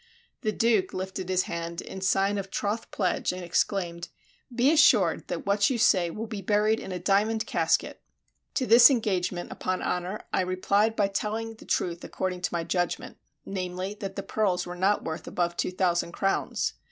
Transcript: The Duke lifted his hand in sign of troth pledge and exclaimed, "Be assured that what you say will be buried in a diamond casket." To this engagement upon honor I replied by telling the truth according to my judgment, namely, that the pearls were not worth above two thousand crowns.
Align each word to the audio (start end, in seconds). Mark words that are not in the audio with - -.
The 0.41 0.51
Duke 0.51 0.95
lifted 0.95 1.29
his 1.29 1.43
hand 1.43 1.79
in 1.79 2.01
sign 2.01 2.39
of 2.39 2.49
troth 2.49 2.89
pledge 2.89 3.31
and 3.31 3.43
exclaimed, 3.43 4.09
"Be 4.51 4.71
assured 4.71 5.27
that 5.27 5.45
what 5.45 5.69
you 5.69 5.77
say 5.77 6.09
will 6.09 6.25
be 6.25 6.41
buried 6.41 6.79
in 6.79 6.91
a 6.91 6.97
diamond 6.97 7.45
casket." 7.45 8.01
To 8.55 8.65
this 8.65 8.89
engagement 8.89 9.51
upon 9.51 9.83
honor 9.83 10.23
I 10.33 10.41
replied 10.41 10.95
by 10.95 11.07
telling 11.09 11.53
the 11.53 11.65
truth 11.65 12.03
according 12.03 12.41
to 12.41 12.51
my 12.51 12.63
judgment, 12.63 13.17
namely, 13.45 13.93
that 13.99 14.15
the 14.15 14.23
pearls 14.23 14.65
were 14.65 14.73
not 14.75 15.03
worth 15.03 15.27
above 15.27 15.55
two 15.55 15.69
thousand 15.69 16.13
crowns. 16.13 16.73